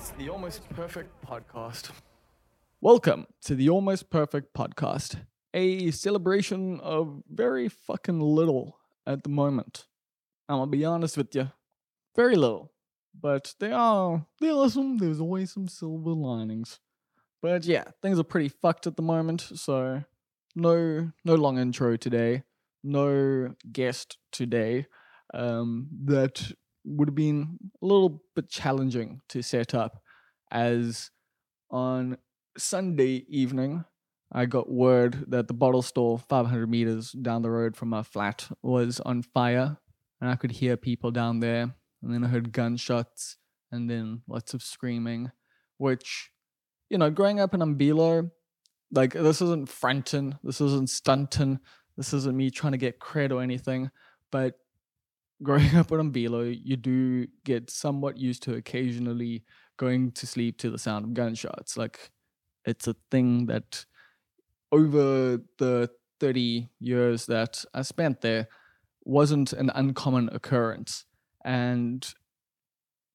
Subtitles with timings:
[0.00, 1.90] It's the Almost Perfect Podcast.
[2.80, 5.20] Welcome to the Almost Perfect Podcast,
[5.52, 9.84] a celebration of very fucking little at the moment.
[10.48, 11.52] I'm gonna be honest with you,
[12.16, 12.72] very little.
[13.14, 16.80] But they are, there are some, there's always some silver linings.
[17.42, 20.04] But yeah, things are pretty fucked at the moment, so
[20.56, 22.44] no, no long intro today,
[22.82, 24.86] no guest today.
[25.34, 26.52] Um, that
[26.84, 30.02] would have been a little bit challenging to set up
[30.50, 31.10] as
[31.70, 32.16] on
[32.56, 33.84] Sunday evening
[34.32, 38.48] I got word that the bottle store 500 meters down the road from my flat
[38.62, 39.78] was on fire
[40.20, 43.36] and I could hear people down there and then I heard gunshots
[43.72, 45.32] and then lots of screaming
[45.78, 46.30] which
[46.88, 48.30] you know growing up in Umbilo
[48.92, 51.58] like this isn't Frenton this isn't Stunton
[51.96, 53.90] this isn't me trying to get cred or anything
[54.30, 54.54] but
[55.42, 59.44] growing up in Umbilo, you do get somewhat used to occasionally
[59.76, 61.76] going to sleep to the sound of gunshots.
[61.76, 62.10] Like
[62.64, 63.84] it's a thing that
[64.72, 68.48] over the 30 years that I spent there
[69.04, 71.06] wasn't an uncommon occurrence.
[71.44, 72.06] And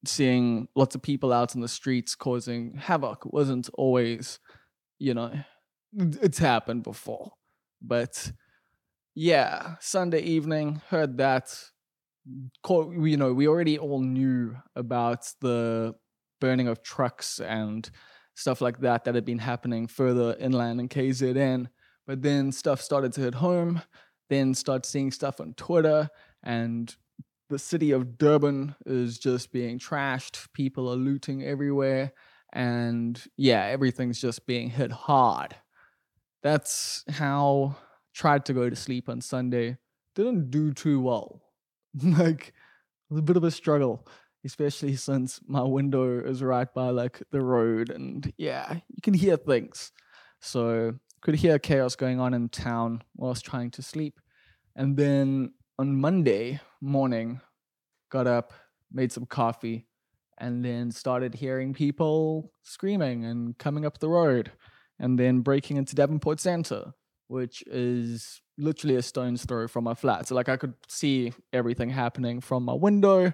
[0.04, 4.40] seeing lots of people out in the streets causing havoc wasn't always,
[4.98, 5.32] you know,
[5.96, 7.32] it's happened before.
[7.80, 8.32] But
[9.14, 11.56] yeah, Sunday evening, heard that
[12.68, 15.94] you know, we already all knew about the
[16.40, 17.88] burning of trucks and
[18.34, 21.68] stuff like that that had been happening further inland in KZN.
[22.06, 23.82] But then stuff started to hit home,
[24.28, 26.08] then start seeing stuff on Twitter,
[26.42, 26.94] and
[27.48, 30.52] the city of Durban is just being trashed.
[30.52, 32.12] People are looting everywhere,
[32.52, 35.56] and yeah, everything's just being hit hard.
[36.42, 37.76] That's how
[38.14, 39.78] tried to go to sleep on Sunday.
[40.14, 41.42] Didn't do too well
[42.02, 42.52] like
[43.10, 44.06] a bit of a struggle,
[44.44, 49.36] especially since my window is right by like the road, and yeah, you can hear
[49.36, 49.92] things.
[50.40, 54.20] So could hear chaos going on in town whilst trying to sleep.
[54.76, 57.40] And then on Monday morning,
[58.10, 58.52] got up,
[58.92, 59.86] made some coffee,
[60.38, 64.52] and then started hearing people screaming and coming up the road,
[64.98, 66.92] and then breaking into Davenport Center,
[67.28, 70.26] which is literally a stone's throw from my flat.
[70.26, 73.32] So like I could see everything happening from my window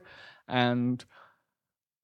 [0.48, 1.04] and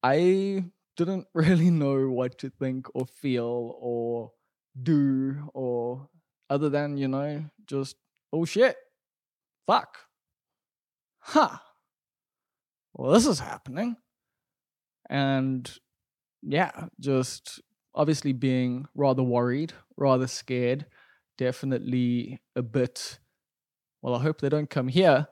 [0.03, 0.65] I
[0.97, 4.31] didn't really know what to think or feel or
[4.81, 6.07] do or
[6.49, 7.95] other than, you know, just
[8.31, 8.75] oh shit.
[9.67, 9.97] Fuck.
[11.19, 11.57] Huh.
[12.93, 13.97] Well, this is happening.
[15.09, 15.71] And
[16.41, 17.61] yeah, just
[17.93, 20.85] obviously being rather worried, rather scared
[21.39, 23.17] definitely a bit,
[24.01, 25.27] well, I hope they don't come here.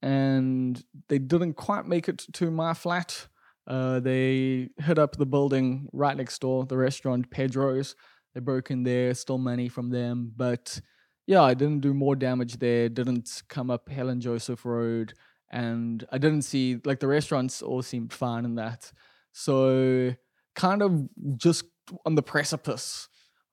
[0.00, 3.26] And they didn't quite make it to my flat.
[3.66, 7.96] Uh, they hit up the building right next door, the restaurant Pedro's.
[8.34, 10.32] They broke in there, stole money from them.
[10.36, 10.80] But
[11.26, 15.14] yeah, I didn't do more damage there, didn't come up Helen Joseph Road.
[15.50, 18.92] And I didn't see, like, the restaurants all seemed fine in that.
[19.32, 20.14] So,
[20.54, 21.64] kind of just
[22.06, 23.08] on the precipice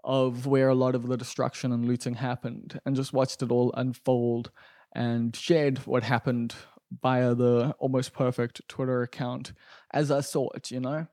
[0.06, 3.74] of where a lot of the destruction and looting happened and just watched it all
[3.76, 4.52] unfold
[4.94, 6.56] and shared what happened
[7.02, 9.52] via the almost perfect Twitter account
[9.92, 11.08] as I saw it, you know?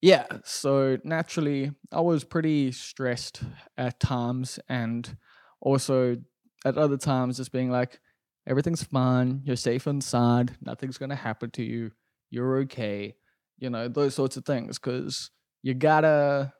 [0.00, 3.42] Yeah, so naturally, I was pretty stressed
[3.76, 5.16] at times and
[5.60, 6.16] also
[6.64, 8.00] at other times just being like,
[8.48, 11.92] everything's fine, you're safe inside, nothing's gonna happen to you,
[12.30, 13.14] you're okay,
[13.58, 15.30] you know, those sorts of things, because
[15.62, 16.52] you gotta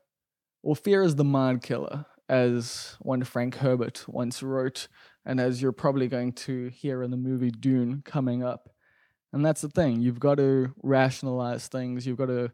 [0.62, 4.88] well, fear is the mind killer, as one Frank Herbert once wrote,
[5.24, 8.70] and as you're probably going to hear in the movie Dune coming up.
[9.32, 12.52] And that's the thing, you've got to rationalize things, you've got to,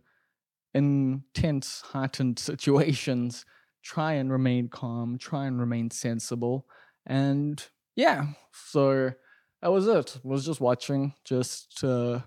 [0.74, 3.44] in tense, heightened situations,
[3.82, 6.66] try and remain calm, try and remain sensible.
[7.06, 7.64] And
[7.96, 9.12] yeah, so
[9.60, 10.18] that was it.
[10.24, 12.20] I Was just watching, just uh,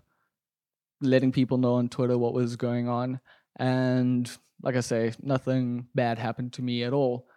[1.01, 3.19] letting people know on Twitter what was going on.
[3.57, 4.29] And
[4.61, 7.27] like I say, nothing bad happened to me at all.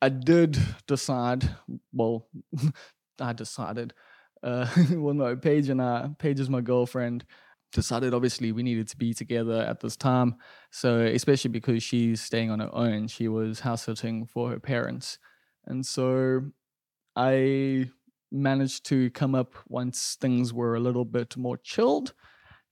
[0.00, 1.48] I did decide,
[1.92, 2.28] well,
[3.20, 3.94] I decided,
[4.42, 7.24] uh, well, no, Paige and I, Paige is my girlfriend,
[7.72, 10.36] decided obviously we needed to be together at this time.
[10.70, 15.18] So, especially because she's staying on her own, she was house sitting for her parents.
[15.66, 16.50] And so
[17.14, 17.90] I
[18.30, 22.12] managed to come up once things were a little bit more chilled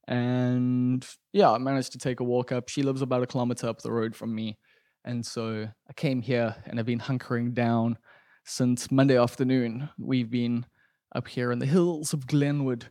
[0.08, 2.69] and yeah, I managed to take a walk up.
[2.69, 4.58] She lives about a kilometer up the road from me.
[5.05, 7.97] And so I came here and I've been hunkering down
[8.44, 9.88] since Monday afternoon.
[9.99, 10.67] We've been
[11.14, 12.87] up here in the hills of Glenwood,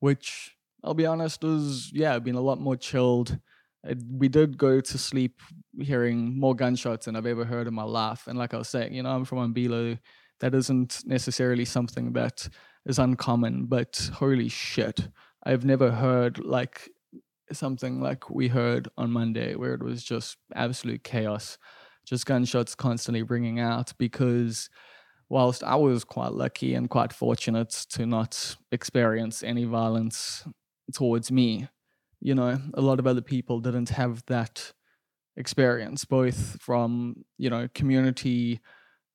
[0.00, 3.38] which I'll be honest is, yeah, been a lot more chilled.
[3.84, 5.40] it, we did go to sleep
[5.80, 8.26] hearing more gunshots than I've ever heard in my life.
[8.26, 9.98] And like I was saying, you know, I'm from Umbilo.
[10.40, 12.48] That isn't necessarily something that
[12.84, 15.08] is uncommon, but holy shit,
[15.44, 16.88] I've never heard like
[17.52, 21.58] something like we heard on Monday, where it was just absolute chaos,
[22.06, 23.92] just gunshots constantly ringing out.
[23.98, 24.70] Because
[25.28, 30.46] whilst I was quite lucky and quite fortunate to not experience any violence
[30.92, 31.68] towards me,
[32.20, 34.72] you know, a lot of other people didn't have that
[35.36, 38.60] experience, both from, you know, community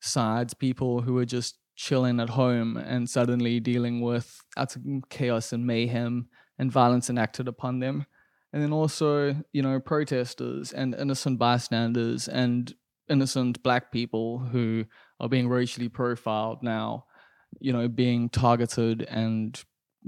[0.02, 4.42] sides, people who were just chilling at home and suddenly dealing with
[5.10, 6.28] chaos and mayhem
[6.60, 8.06] and violence enacted upon them.
[8.52, 12.74] And then also, you know, protesters and innocent bystanders and
[13.10, 14.86] innocent black people who
[15.20, 17.06] are being racially profiled now,
[17.60, 19.62] you know, being targeted and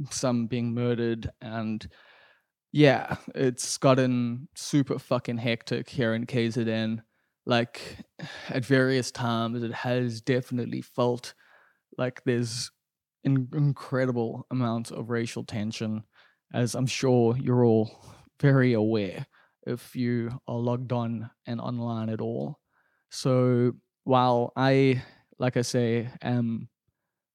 [0.10, 1.88] some being murdered and
[2.72, 7.02] yeah, it's gotten super fucking hectic here in KZN.
[7.46, 7.82] Like
[8.50, 11.34] at various times, it has definitely felt
[12.00, 12.72] like there's
[13.26, 16.04] an incredible amount of racial tension,
[16.54, 17.92] as I'm sure you're all
[18.40, 19.28] very aware
[19.68, 22.60] if you are logged on and online at all.
[23.12, 23.74] So
[24.06, 25.04] while I,
[25.38, 26.70] like I say, am,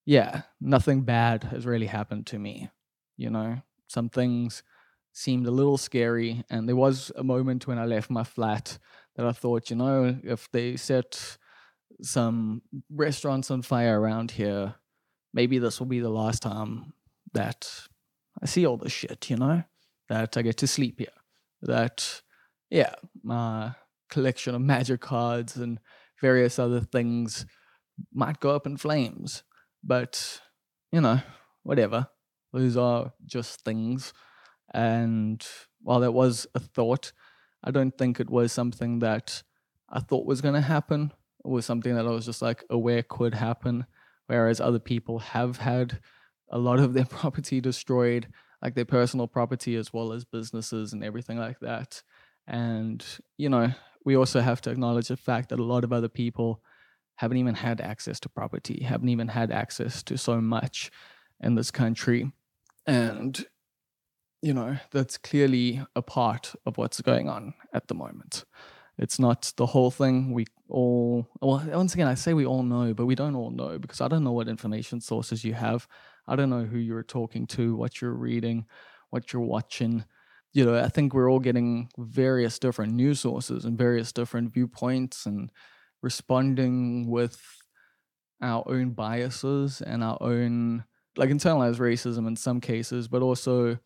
[0.07, 2.71] yeah, nothing bad has really happened to me.
[3.19, 4.63] You know, some things
[5.13, 6.43] seemed a little scary.
[6.49, 8.79] And there was a moment when I left my flat
[9.17, 11.37] that I thought, you know, if they set
[12.03, 14.75] some restaurants on fire around here,
[15.33, 16.93] maybe this will be the last time
[17.33, 17.69] that
[18.43, 19.65] I see all this shit, you know,
[20.09, 21.09] that I get to sleep here.
[21.63, 22.23] That,
[22.71, 23.75] yeah, my
[24.11, 25.79] collection of magic cards and
[26.21, 27.47] various other things
[28.13, 29.43] might go up in flames.
[29.83, 30.41] But,
[30.93, 31.21] you know,
[31.63, 32.09] whatever.
[32.53, 34.13] Those are just things.
[34.73, 35.45] And
[35.83, 37.13] while that was a thought,
[37.63, 39.43] I don't think it was something that
[39.89, 41.13] I thought was going to happen.
[41.45, 43.87] Was something that I was just like aware could happen.
[44.27, 46.01] Whereas other people have had
[46.51, 48.29] a lot of their property destroyed,
[48.63, 52.03] like their personal property as well as businesses and everything like that.
[52.47, 53.05] And,
[53.37, 53.73] you know,
[54.05, 56.63] we also have to acknowledge the fact that a lot of other people
[57.17, 60.91] haven't even had access to property, haven't even had access to so much
[61.41, 62.33] in this country.
[62.87, 63.45] And
[64.45, 68.45] you know, that's clearly a part of what's going on at the moment.
[68.99, 70.35] It's not the whole thing.
[70.35, 73.79] We all, well, once again, I say we all know, but we don't all know
[73.79, 75.87] because I don't know what information sources you have.
[76.27, 78.67] I don't know who you're talking to, what you're reading,
[79.11, 80.05] what you're watching.
[80.53, 85.27] You know, I think we're all getting various different news sources and various different viewpoints
[85.27, 85.51] and
[86.03, 87.41] responding with
[88.41, 90.85] our own biases and our own,
[91.17, 93.79] like internalized racism in some cases, but also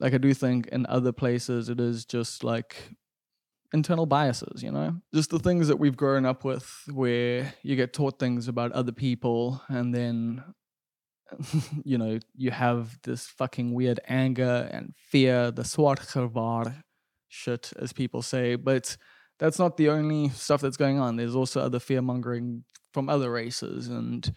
[0.00, 2.76] like I do think in other places it is just like
[3.72, 4.96] internal biases, you know?
[5.14, 8.92] Just the things that we've grown up with where you get taught things about other
[8.92, 10.42] people and then
[11.84, 16.00] you know, you have this fucking weird anger and fear, the swart
[17.28, 18.96] shit as people say, but
[19.38, 21.16] that's not the only stuff that's going on.
[21.16, 24.32] There's also other fear mongering from other races and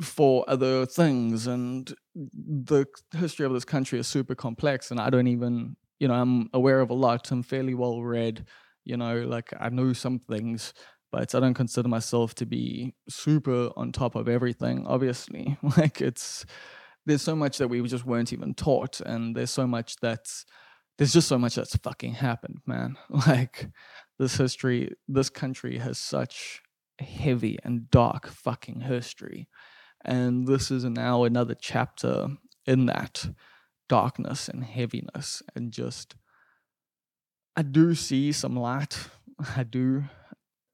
[0.00, 2.86] for other things and the
[3.16, 6.80] history of this country is super complex and i don't even you know i'm aware
[6.80, 8.44] of a lot i'm fairly well read
[8.84, 10.72] you know like i know some things
[11.12, 15.56] but i don't consider myself to be super on top of everything obviously.
[15.76, 16.44] Like it's
[17.06, 20.44] there's so much that we just weren't even taught and there's so much that's
[20.98, 22.96] there's just so much that's fucking happened man.
[23.26, 23.68] Like
[24.18, 26.62] this history this country has such
[26.98, 29.48] heavy and dark fucking history
[30.04, 32.28] and this is now another chapter
[32.66, 33.26] in that
[33.90, 35.42] darkness and heaviness.
[35.54, 36.14] And just,
[37.54, 38.96] I do see some light.
[39.56, 40.04] I do.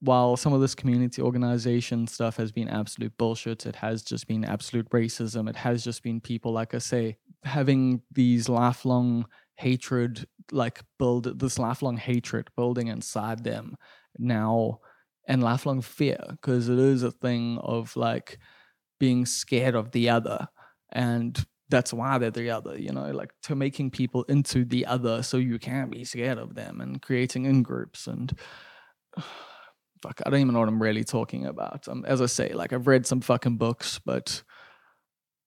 [0.00, 4.44] While some of this community organization stuff has been absolute bullshit, it has just been
[4.44, 5.48] absolute racism.
[5.48, 11.58] It has just been people, like I say, having these lifelong hatred, like build this
[11.58, 13.76] lifelong hatred building inside them
[14.18, 14.80] now
[15.26, 18.38] and lifelong fear, because it is a thing of like,
[18.98, 20.48] being scared of the other
[20.92, 25.22] and that's why they're the other you know like to making people into the other
[25.22, 28.38] so you can't be scared of them and creating in groups and
[30.02, 31.88] fuck i don't even know what i'm really talking about.
[31.88, 34.42] Um, as i say like i've read some fucking books but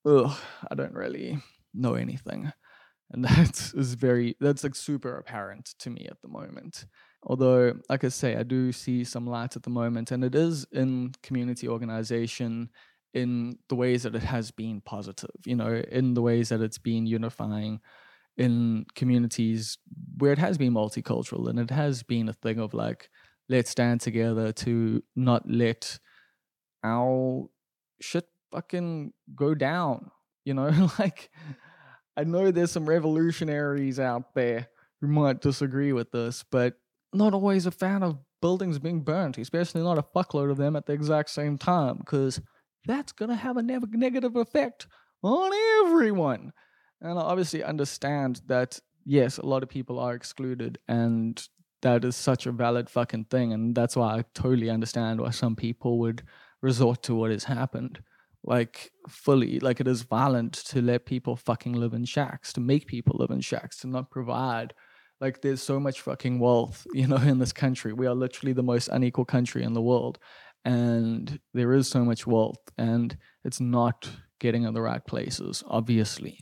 [0.06, 0.36] ugh,
[0.70, 1.40] i don't really
[1.74, 2.52] know anything.
[3.12, 6.86] And that is very that's like super apparent to me at the moment.
[7.24, 10.66] Although like i say i do see some light at the moment and it is
[10.72, 12.70] in community organization
[13.14, 16.78] in the ways that it has been positive, you know, in the ways that it's
[16.78, 17.80] been unifying,
[18.38, 19.78] in communities
[20.18, 23.10] where it has been multicultural and it has been a thing of like,
[23.50, 26.00] let's stand together to not let
[26.84, 27.50] our
[28.00, 30.10] shit fucking go down.
[30.46, 31.30] You know, like
[32.16, 34.68] I know there's some revolutionaries out there
[35.02, 36.76] who might disagree with this, but
[37.14, 40.86] not always a fan of buildings being burnt, especially not a fuckload of them at
[40.86, 42.40] the exact same time, because
[42.86, 44.88] that's gonna have a ne- negative effect
[45.24, 45.52] on
[45.86, 46.54] everyone.
[47.02, 51.42] And I obviously understand that yes, a lot of people are excluded, and
[51.82, 55.56] that is such a valid fucking thing, and that's why I totally understand why some
[55.56, 56.24] people would
[56.62, 58.02] resort to what has happened.
[58.44, 62.88] Like fully like it is violent to let people fucking live in shacks to make
[62.88, 64.74] people live in shacks to not provide.
[65.20, 67.92] Like there's so much fucking wealth you know in this country.
[67.92, 70.20] We are literally the most unequal country in the world
[70.70, 74.08] and there is so much wealth and it's not
[74.40, 76.40] getting in the right places obviously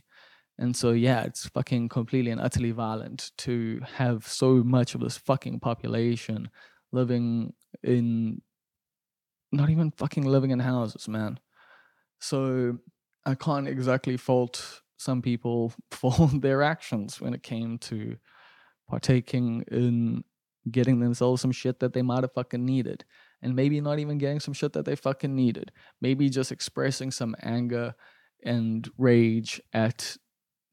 [0.58, 5.16] and so yeah it's fucking completely and utterly violent to have so much of this
[5.16, 6.50] fucking population
[6.92, 8.42] living in
[9.50, 11.40] not even fucking living in houses man
[12.20, 12.76] so
[13.24, 18.16] I can't exactly fault some people for their actions when it came to
[18.88, 20.24] partaking in
[20.70, 23.04] getting themselves some shit that they might have fucking needed.
[23.40, 25.70] And maybe not even getting some shit that they fucking needed.
[26.00, 27.94] Maybe just expressing some anger
[28.44, 30.16] and rage at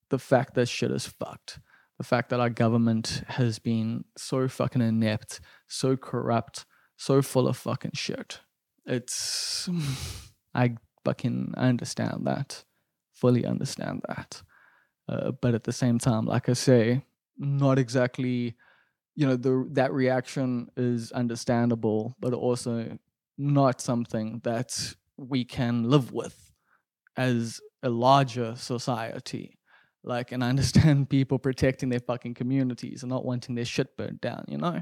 [0.10, 1.60] the fact that shit is fucked.
[1.98, 6.66] The fact that our government has been so fucking inept, so corrupt,
[6.98, 8.40] so full of fucking shit.
[8.86, 9.70] It's.
[10.56, 12.64] I fucking understand that,
[13.14, 14.42] fully understand that.
[15.08, 17.04] Uh, but at the same time, like I say,
[17.38, 18.56] not exactly,
[19.16, 22.98] you know, the that reaction is understandable, but also
[23.38, 26.52] not something that we can live with
[27.18, 29.58] as a larger society.
[30.04, 34.22] Like, and I understand people protecting their fucking communities and not wanting their shit burnt
[34.22, 34.82] down, you know?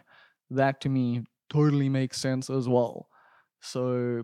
[0.49, 3.07] That to me totally makes sense as well.
[3.61, 4.23] So,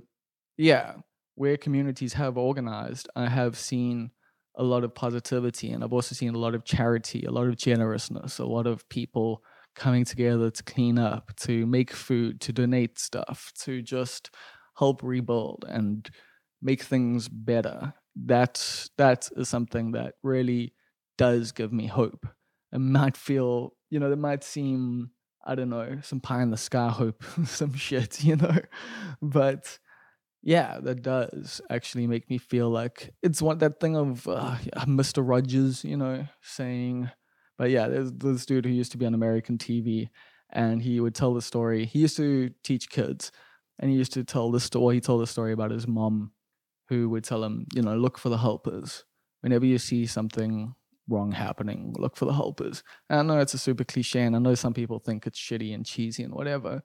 [0.58, 0.96] yeah,
[1.36, 4.12] where communities have organized, I have seen
[4.56, 7.56] a lot of positivity and I've also seen a lot of charity, a lot of
[7.56, 9.42] generousness, a lot of people
[9.80, 14.30] coming together to clean up, to make food, to donate stuff, to just
[14.78, 16.10] help rebuild and
[16.62, 17.94] make things better.
[18.16, 20.74] That that is something that really
[21.18, 22.28] does give me hope.
[22.72, 25.12] It might feel, you know, it might seem,
[25.46, 28.58] I don't know, some pie in the sky hope, some shit, you know.
[29.22, 29.80] But
[30.42, 34.58] yeah, that does actually make me feel like it's one that thing of uh,
[34.88, 35.28] Mr.
[35.28, 37.10] Rogers, you know, saying,
[37.60, 40.08] but yeah, there's this dude who used to be on American TV
[40.50, 41.86] and he would tell the story.
[41.86, 43.34] He used to teach kids
[43.78, 44.96] and he used to tell the story.
[44.96, 46.32] He told the story about his mom
[46.88, 49.04] who would tell him, you know, look for the helpers.
[49.42, 50.74] Whenever you see something
[51.10, 52.82] wrong happening, look for the helpers.
[53.10, 55.76] And I know it's a super cliche and I know some people think it's shitty
[55.76, 56.82] and cheesy and whatever.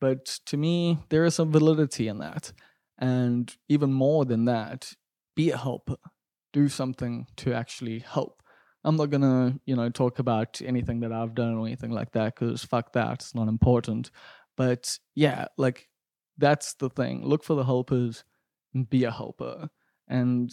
[0.00, 2.52] But to me, there is some validity in that.
[2.98, 4.92] And even more than that,
[5.36, 5.98] be a helper.
[6.52, 8.42] Do something to actually help.
[8.86, 12.36] I'm not gonna, you know, talk about anything that I've done or anything like that
[12.36, 14.12] because fuck that, it's not important.
[14.56, 15.88] But yeah, like
[16.38, 17.26] that's the thing.
[17.26, 18.22] Look for the helpers
[18.88, 19.68] be a helper.
[20.08, 20.52] And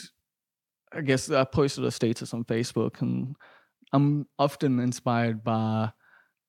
[0.92, 3.36] I guess I posted a status on Facebook and
[3.94, 5.92] I'm often inspired by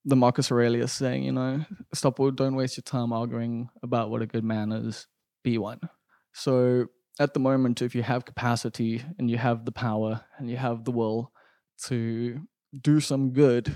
[0.07, 4.27] the Marcus Aurelius saying, you know, stop don't waste your time arguing about what a
[4.27, 5.07] good man is
[5.43, 5.81] be one.
[6.33, 6.87] So
[7.21, 10.85] at the moment, if you have capacity and you have the power and you have
[10.85, 11.31] the will
[11.85, 12.41] to
[12.83, 13.75] do some good,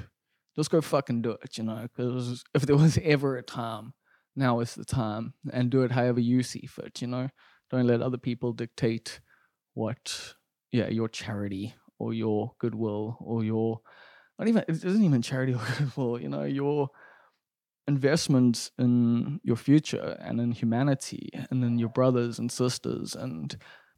[0.57, 1.83] just go fucking do it, you know?
[1.83, 3.95] Because if there was ever a time,
[4.37, 5.35] now is the time.
[5.53, 7.29] And do it however you see fit, you know?
[7.71, 9.21] Don't let other people dictate
[9.75, 10.35] what,
[10.73, 13.81] yeah, your charity or your goodwill or your,
[14.39, 16.91] not even, it isn't even charity or goodwill, you know, your
[17.89, 23.57] investment in your future and in humanity and in your brothers and sisters and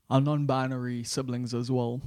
[0.09, 2.01] our non binary siblings as well.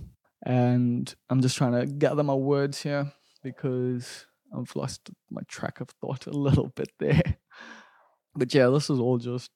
[0.45, 3.11] And I'm just trying to gather my words here
[3.43, 7.37] because I've lost my track of thought a little bit there.
[8.35, 9.51] But yeah, this is all just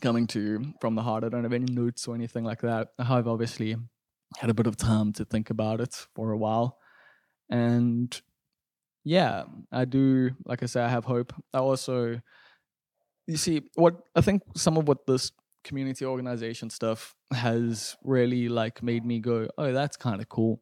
[0.00, 1.24] coming to you from the heart.
[1.24, 2.88] I don't have any notes or anything like that.
[2.98, 3.76] I've obviously
[4.38, 6.78] had a bit of time to think about it for a while.
[7.50, 8.18] And
[9.04, 10.30] yeah, I do.
[10.44, 11.32] Like I say, I have hope.
[11.52, 12.20] I also,
[13.26, 15.32] you see, what I think some of what this
[15.64, 20.60] community organization stuff has really like made me go, oh, that's kind of cool,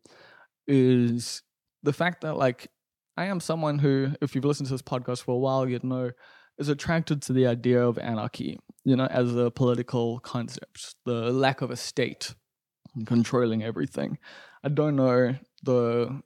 [0.67, 1.43] is
[1.83, 2.69] the fact that like
[3.17, 6.11] I am someone who, if you've listened to this podcast for a while, you'd know
[6.59, 11.63] is attracted to the idea of anarchy, you know, as a political concept, the lack
[11.63, 12.35] of a state
[13.07, 14.19] controlling everything.
[14.63, 16.21] I don't know the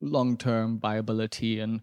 [0.00, 1.80] long term viability and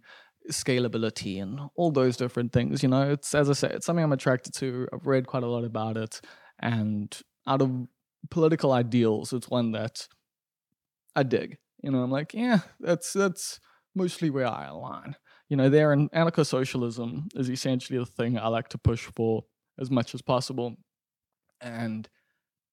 [0.51, 2.83] scalability and all those different things.
[2.83, 4.87] You know, it's as I say, it's something I'm attracted to.
[4.93, 6.21] I've read quite a lot about it,
[6.59, 7.15] and
[7.47, 7.87] out of
[8.29, 10.07] political ideals, it's one that
[11.15, 11.57] I dig.
[11.81, 13.59] You know, I'm like, yeah, that's that's
[13.95, 15.15] mostly where I align.
[15.49, 19.43] You know, there and anarcho-socialism is essentially the thing I like to push for
[19.79, 20.77] as much as possible.
[21.59, 22.07] And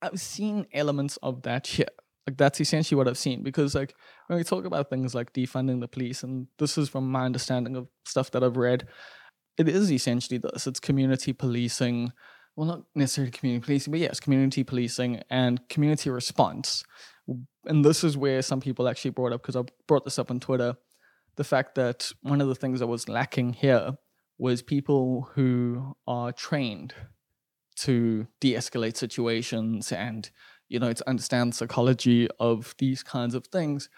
[0.00, 1.88] I've seen elements of that here.
[2.28, 3.94] Like that's essentially what I've seen because like
[4.26, 7.75] when we talk about things like defunding the police, and this is from my understanding
[7.75, 8.87] of stuff that I've read,
[9.56, 10.66] it is essentially this.
[10.66, 12.12] It's community policing.
[12.54, 16.85] Well, not necessarily community policing, but yes, community policing and community response.
[17.64, 20.38] And this is where some people actually brought up because I brought this up on
[20.38, 20.76] Twitter.
[21.37, 23.92] The fact that one of the things that was lacking here
[24.37, 26.92] was people who are trained
[27.76, 30.28] to de-escalate situations and
[30.68, 33.88] you know to understand psychology of these kinds of things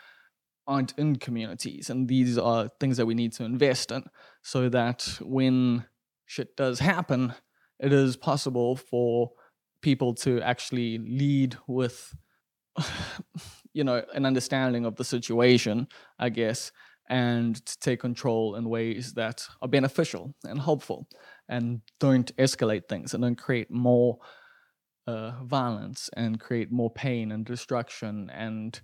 [0.66, 4.04] aren't in communities and these are things that we need to invest in
[4.42, 5.84] so that when
[6.26, 7.34] shit does happen
[7.78, 9.30] it is possible for
[9.82, 12.14] people to actually lead with
[13.72, 16.70] you know an understanding of the situation i guess
[17.08, 21.08] and to take control in ways that are beneficial and helpful
[21.48, 24.18] and don't escalate things and don't create more
[25.10, 28.80] uh, violence and create more pain and destruction and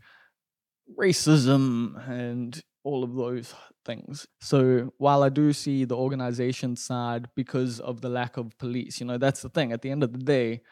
[0.99, 3.55] racism and all of those
[3.85, 4.27] things.
[4.41, 9.07] So while I do see the organization side because of the lack of police, you
[9.07, 9.73] know, that's the thing.
[9.73, 10.63] At the end of the day,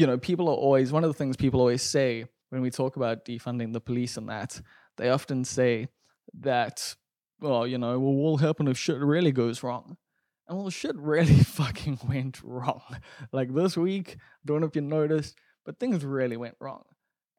[0.00, 2.96] you know, people are always, one of the things people always say when we talk
[2.96, 4.60] about defunding the police and that,
[4.98, 5.88] they often say
[6.40, 6.96] that,
[7.40, 9.96] well, you know, well, what will happen if shit really goes wrong?
[10.48, 12.82] And well, shit really fucking went wrong.
[13.32, 16.84] Like this week, don't know if you noticed, but things really went wrong.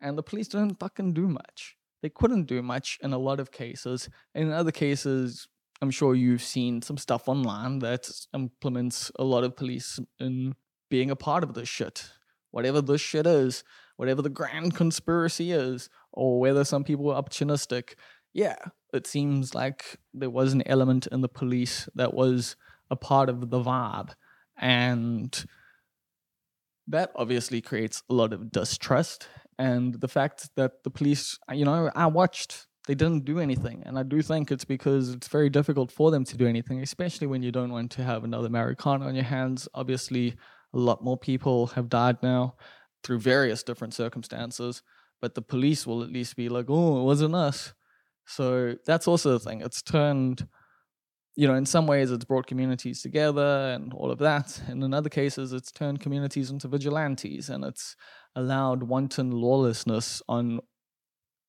[0.01, 1.75] And the police didn't fucking do much.
[2.01, 4.09] They couldn't do much in a lot of cases.
[4.35, 5.47] In other cases,
[5.81, 10.55] I'm sure you've seen some stuff online that implements a lot of police in
[10.89, 12.09] being a part of this shit.
[12.51, 13.63] Whatever this shit is,
[13.95, 17.95] whatever the grand conspiracy is, or whether some people were opportunistic,
[18.33, 18.57] yeah,
[18.93, 22.55] it seems like there was an element in the police that was
[22.89, 24.11] a part of the vibe.
[24.57, 25.45] And
[26.87, 29.27] that obviously creates a lot of distrust.
[29.59, 33.83] And the fact that the police, you know, I watched, they didn't do anything.
[33.85, 37.27] And I do think it's because it's very difficult for them to do anything, especially
[37.27, 39.67] when you don't want to have another Marikana on your hands.
[39.73, 40.35] Obviously,
[40.73, 42.55] a lot more people have died now
[43.03, 44.81] through various different circumstances,
[45.21, 47.73] but the police will at least be like, oh, it wasn't us.
[48.25, 49.61] So that's also the thing.
[49.61, 50.47] It's turned
[51.37, 54.59] you know, in some ways it's brought communities together and all of that.
[54.67, 57.95] And in other cases, it's turned communities into vigilantes and it's
[58.35, 60.59] allowed wanton lawlessness on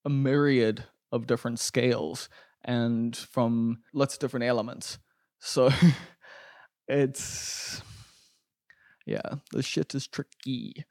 [0.05, 2.29] a myriad of different scales
[2.63, 4.99] and from lots of different elements.
[5.39, 5.71] So
[6.89, 7.81] it's,
[9.07, 10.85] yeah, the shit is tricky.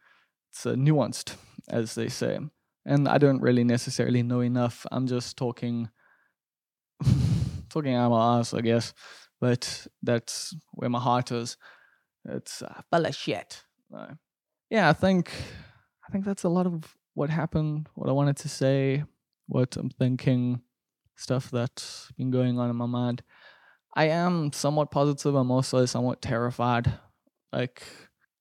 [0.50, 1.36] It's uh, nuanced,
[1.70, 2.40] as they say.
[2.84, 4.88] And I don't really necessarily know enough.
[4.92, 5.90] I'm just talking
[7.78, 8.94] talking out my ass, I guess.
[9.40, 11.58] But that's where my heart is.
[12.26, 13.64] It's uh, full of shit.
[14.70, 15.32] yeah, I think
[16.08, 19.04] I think that's a lot of what happened, what I wanted to say,
[19.48, 20.62] what I'm thinking,
[21.16, 23.24] stuff that's been going on in my mind.
[23.96, 25.36] I am somewhat positive.
[25.36, 26.92] I'm also somewhat terrified.
[27.54, 27.84] Like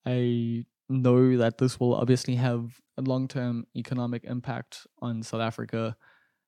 [0.07, 5.97] I know that this will obviously have a long-term economic impact on South Africa,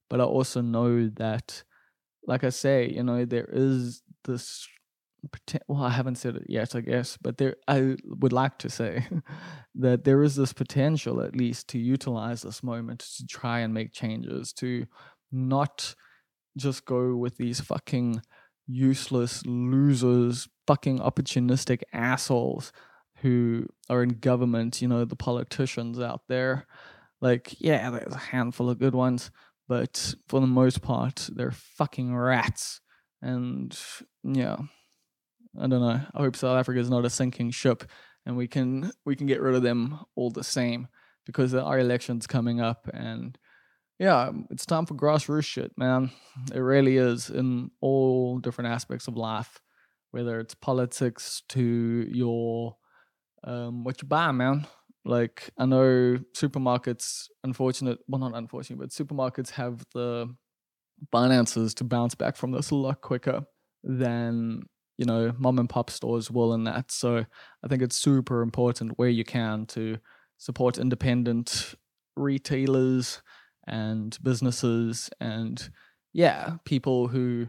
[0.08, 1.62] but I also know that
[2.28, 4.68] like I say, you know, there is this.
[5.66, 9.04] Well, I haven't said it yet, I guess, but there, I would like to say
[9.74, 13.92] that there is this potential, at least, to utilize this moment to try and make
[13.92, 14.86] changes, to
[15.32, 15.96] not
[16.56, 18.22] just go with these fucking
[18.68, 22.70] useless losers, fucking opportunistic assholes
[23.22, 26.66] who are in government, you know, the politicians out there.
[27.20, 29.32] Like, yeah, there's a handful of good ones,
[29.68, 32.80] but for the most part, they're fucking rats.
[33.20, 33.78] And
[34.24, 34.56] yeah,
[35.60, 36.00] I don't know.
[36.14, 37.84] I hope South Africa is not a sinking ship,
[38.24, 40.88] and we can we can get rid of them all the same
[41.26, 43.36] because there are elections coming up, and
[43.98, 46.10] yeah, it's time for grassroots shit, man.
[46.54, 49.60] It really is in all different aspects of life,
[50.12, 52.76] whether it's politics to your
[53.44, 54.66] um, what you buy, man.
[55.08, 60.28] Like I know supermarkets, unfortunate, well not unfortunate, but supermarkets have the
[61.10, 63.42] finances to bounce back from this a lot quicker
[63.82, 64.62] than
[64.98, 66.92] you know mom and pop stores will in that.
[66.92, 67.24] So
[67.64, 69.98] I think it's super important where you can to
[70.36, 71.74] support independent
[72.14, 73.22] retailers
[73.66, 75.70] and businesses and
[76.12, 77.48] yeah, people who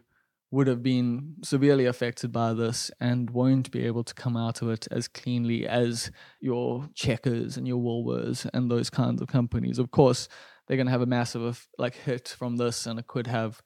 [0.51, 4.69] would have been severely affected by this and won't be able to come out of
[4.69, 9.77] it as cleanly as your Checkers and your Woolworths and those kinds of companies.
[9.77, 10.27] Of course,
[10.67, 13.61] they're going to have a massive like hit from this, and it could have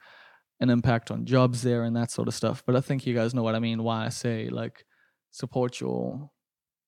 [0.59, 2.63] an impact on jobs there and that sort of stuff.
[2.65, 3.83] But I think you guys know what I mean.
[3.83, 4.85] Why I say like
[5.31, 6.29] support your,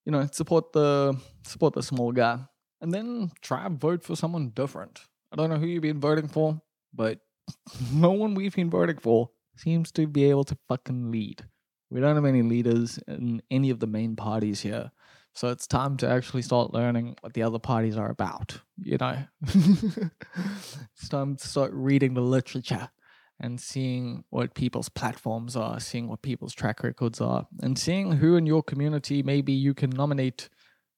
[0.05, 2.39] you know, support the support the small guy,
[2.81, 4.99] and then try vote for someone different.
[5.31, 6.61] I don't know who you've been voting for,
[6.93, 7.19] but
[7.93, 11.43] no one we've been voting for seems to be able to fucking lead.
[11.89, 14.91] We don't have any leaders in any of the main parties here.
[15.33, 19.17] So it's time to actually start learning what the other parties are about, you know?
[19.53, 22.89] it's time to start reading the literature
[23.41, 28.37] and seeing what people's platforms are, seeing what people's track records are, and seeing who
[28.37, 30.47] in your community maybe you can nominate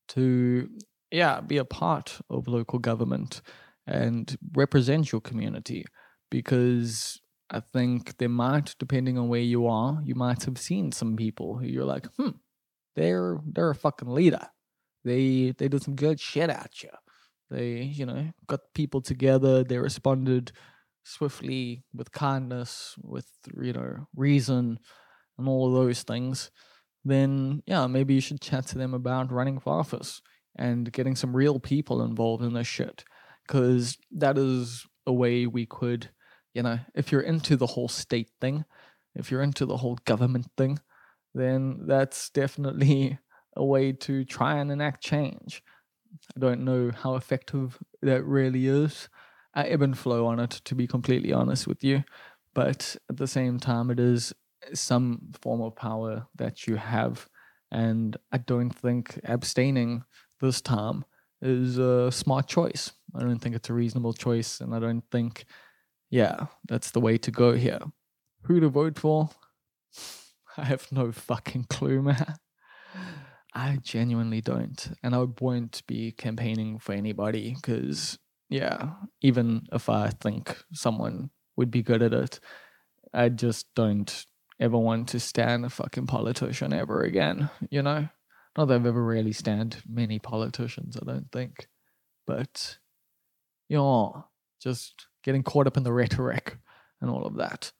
[0.10, 0.70] to,
[1.12, 3.41] yeah, be a part of local government
[3.88, 5.84] and represent your community.
[6.30, 11.16] Because I think they might, depending on where you are, you might have seen some
[11.16, 12.32] people who you're like, hmm,
[12.96, 14.48] they're they're a fucking leader.
[15.06, 16.90] They they did some good shit at you.
[17.50, 20.52] They, you know, got people together, they responded
[21.04, 23.28] swiftly with kindness, with
[23.62, 24.80] you know, reason
[25.38, 26.52] and all of those things,
[27.06, 30.22] then yeah, maybe you should chat to them about running for office
[30.58, 33.06] and getting some real people involved in this shit.
[33.48, 36.10] Cause that is a way we could
[36.58, 38.65] you know, if you're into the whole state thing,
[39.13, 40.80] if you're into the whole government thing,
[41.36, 43.20] then that's definitely
[43.56, 45.62] a way to try and enact change.
[46.36, 49.08] I don't know how effective that really is.
[49.54, 52.04] I ebb and flow on it, to be completely honest with you.
[52.56, 54.34] But at the same time, it is
[54.74, 57.30] some form of power that you have.
[57.72, 60.06] And I don't think abstaining
[60.41, 61.06] this time
[61.39, 62.93] is a smart choice.
[63.15, 64.60] I don't think it's a reasonable choice.
[64.60, 65.46] And I don't think
[66.10, 67.80] yeah, that's the way to go here.
[68.43, 69.30] Who to vote for?
[70.58, 72.36] I have no fucking clue, man.
[73.54, 74.91] I genuinely don't.
[75.04, 78.17] And I won't be campaigning for anybody because,
[78.50, 78.91] yeah,
[79.22, 82.39] even if I think someone would be good at it,
[83.13, 84.26] I just don't
[84.60, 88.08] ever want to stand a fucking politician ever again, you know?
[88.58, 91.67] Not that I've ever really stand many politicians, I don't think.
[92.26, 92.78] But,
[93.70, 94.12] yeah,
[94.62, 96.58] just getting caught up in the rhetoric
[97.02, 97.72] and all of that.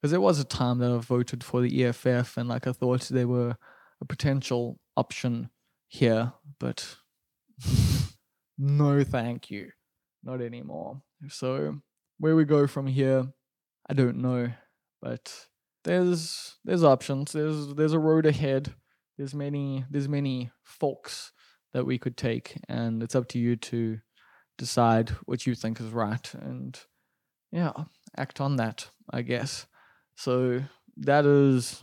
[0.00, 3.02] Because there was a time that I voted for the EFF and like I thought
[3.02, 3.56] they were
[4.00, 5.50] a potential option
[5.88, 6.96] here, but
[8.58, 9.70] no thank you.
[10.24, 11.02] Not anymore.
[11.28, 11.80] So
[12.18, 13.26] where we go from here,
[13.88, 14.52] I don't know.
[15.00, 15.46] But
[15.84, 17.32] there's there's options.
[17.32, 18.74] There's there's a road ahead.
[19.18, 21.32] There's many there's many folks
[21.72, 23.98] that we could take and it's up to you to
[24.62, 26.78] decide what you think is right and
[27.50, 27.72] yeah,
[28.16, 29.66] act on that, I guess.
[30.16, 30.62] So
[30.98, 31.82] that is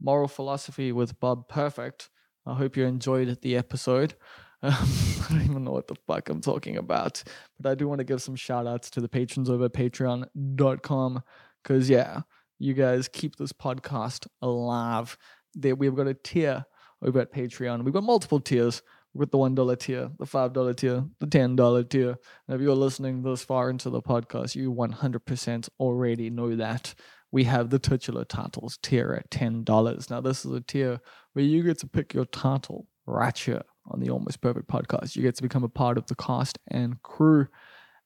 [0.00, 2.10] moral philosophy with Bob Perfect.
[2.44, 4.14] I hope you enjoyed the episode.
[4.64, 7.24] Um, I don't even know what the fuck I'm talking about,
[7.58, 11.20] but I do want to give some shout outs to the patrons over at patreon.com
[11.60, 12.20] because, yeah,
[12.60, 15.18] you guys keep this podcast alive.
[15.54, 16.64] There, we've got a tier
[17.02, 17.82] over at Patreon.
[17.82, 18.82] We've got multiple tiers
[19.14, 22.16] with the one dollar tier, the five dollar tier, the ten dollar tier.
[22.48, 26.94] And if you're listening this far into the podcast, you 100% already know that
[27.30, 30.10] we have the titular titles tier at ten dollars.
[30.10, 31.00] Now, this is a tier
[31.32, 35.16] where you get to pick your title right here on the Almost Perfect podcast.
[35.16, 37.48] You get to become a part of the cast and crew,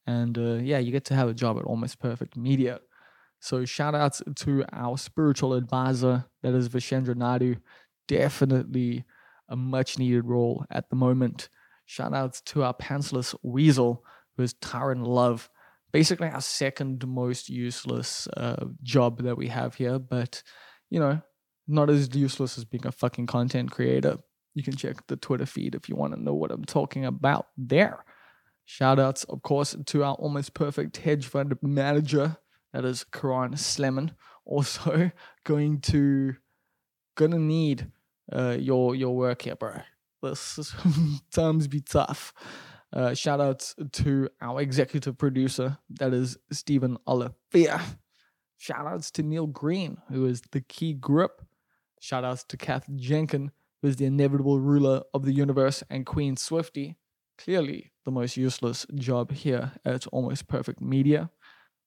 [0.07, 2.81] and uh, yeah, you get to have a job at Almost Perfect Media.
[3.41, 7.57] So shout outs to our spiritual advisor, that is Vishendra Naidu.
[8.09, 9.05] Definitely
[9.49, 11.49] a much needed role at the moment.
[11.85, 14.05] Shout outs to our pantsless weasel,
[14.37, 15.49] who is Tyron Love.
[15.93, 20.43] Basically, our second most useless uh, job that we have here, but
[20.91, 21.21] you know,
[21.69, 24.19] not as useless as being a fucking content creator.
[24.55, 27.49] You can check the Twitter feed if you want to know what I'm talking about
[27.57, 28.05] there.
[28.65, 32.37] Shout outs, of course, to our almost perfect hedge fund manager,
[32.73, 34.13] that is Karan Slemon.
[34.45, 35.13] Also,
[35.45, 36.35] going to
[37.17, 37.91] gonna need
[38.33, 39.81] uh, your your work here, bro.
[40.23, 40.75] This
[41.31, 42.33] times be tough.
[42.93, 47.79] Uh, shout out to our executive producer, that is Stephen Olivier.
[48.59, 51.43] Shout outs to Neil Green, who is the key grip.
[52.01, 53.51] Shout outs to Kath Jenkin,
[53.83, 56.97] who is the inevitable ruler of the universe, and Queen Swifty.
[57.39, 61.31] Clearly the most useless job here at Almost Perfect Media.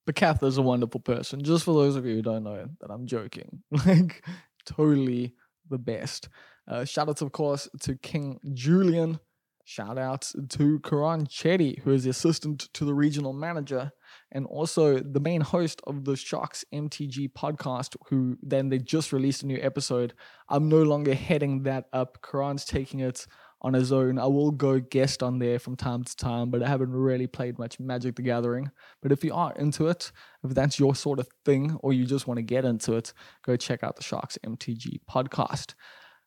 [0.05, 1.43] But Kath is a wonderful person.
[1.43, 3.63] Just for those of you who don't know that I'm joking.
[3.85, 4.23] Like,
[4.65, 5.33] totally
[5.69, 6.29] the best.
[6.67, 9.19] Uh, shout outs, of course, to King Julian.
[9.65, 13.91] Shout out to Karan Chetty, who is the assistant to the regional manager.
[14.31, 19.43] and also the main host of the Sharks MTG podcast, who then they just released
[19.43, 20.13] a new episode.
[20.49, 22.19] I'm no longer heading that up.
[22.21, 23.25] Karan's taking it
[23.61, 24.17] on his own.
[24.17, 27.59] I will go guest on there from time to time, but I haven't really played
[27.59, 28.71] much Magic the Gathering.
[29.01, 30.11] But if you are into it,
[30.43, 33.13] if that's your sort of thing, or you just want to get into it,
[33.45, 35.73] go check out the Sharks MTG podcast.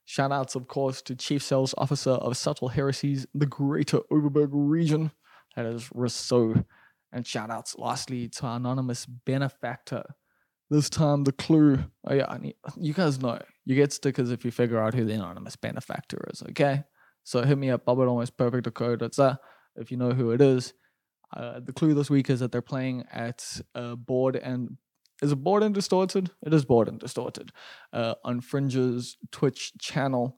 [0.04, 5.12] Shout outs, of course, to Chief Sales Officer of Subtle Heresies, the Greater Overberg region.
[5.56, 6.64] That is Rousseau.
[7.12, 10.02] And shout outs, lastly, to our anonymous benefactor.
[10.70, 11.84] This time, the clue.
[12.06, 12.36] Oh, yeah,
[12.78, 13.38] you guys know.
[13.64, 16.84] You get stickers if you figure out who the anonymous benefactor is, okay?
[17.24, 18.66] So hit me up, at almost perfect
[19.76, 20.74] if you know who it is.
[21.34, 24.76] Uh, the clue this week is that they're playing at a board and
[25.22, 26.30] is it board and distorted?
[26.44, 27.52] It is board and distorted.
[27.92, 30.36] Uh, on Fringe's Twitch channel.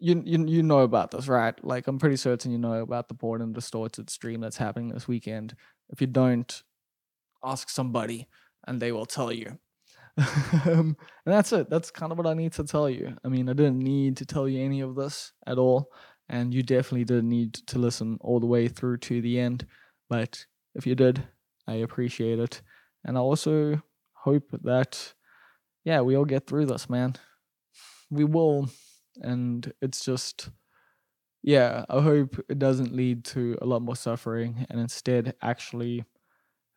[0.00, 1.54] You, you you know about this, right?
[1.62, 5.06] Like I'm pretty certain you know about the board and distorted stream that's happening this
[5.06, 5.54] weekend.
[5.90, 6.62] If you don't,
[7.44, 8.26] ask somebody
[8.66, 9.58] and they will tell you.
[10.16, 10.26] um,
[10.66, 11.68] and that's it.
[11.70, 13.16] That's kind of what I need to tell you.
[13.24, 15.90] I mean, I didn't need to tell you any of this at all
[16.32, 19.66] and you definitely didn't need to listen all the way through to the end.
[20.08, 21.22] But if you did,
[21.68, 22.62] I appreciate it.
[23.04, 23.82] And I also
[24.14, 25.12] hope that,
[25.84, 27.16] yeah, we all get through this, man.
[28.10, 28.70] We will.
[29.20, 30.48] And it's just,
[31.42, 36.04] yeah, I hope it doesn't lead to a lot more suffering and instead actually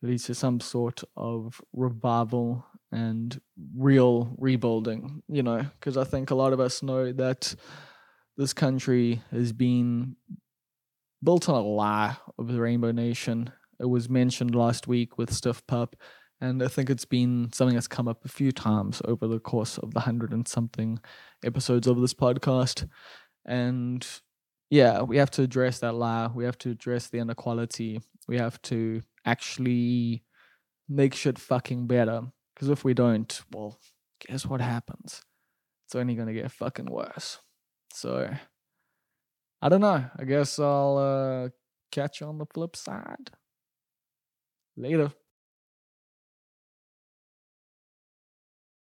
[0.01, 3.39] leads to some sort of revival and
[3.73, 7.55] real rebuilding, you know, because I think a lot of us know that
[8.37, 10.15] this country has been
[11.23, 13.51] built on a lie of the Rainbow Nation.
[13.79, 15.95] It was mentioned last week with Stiff Pap,
[16.41, 19.77] and I think it's been something that's come up a few times over the course
[19.77, 20.99] of the hundred and something
[21.43, 22.87] episodes of this podcast.
[23.45, 24.05] And
[24.69, 26.27] yeah, we have to address that lie.
[26.33, 28.01] We have to address the inequality.
[28.27, 30.23] We have to actually
[30.89, 32.21] make shit fucking better.
[32.53, 33.77] Because if we don't, well,
[34.27, 35.21] guess what happens?
[35.85, 37.39] It's only going to get fucking worse.
[37.95, 38.29] So
[39.61, 40.05] I don't know.
[40.17, 41.49] I guess I'll uh,
[41.91, 43.31] catch you on the flip side.
[44.75, 45.11] Later.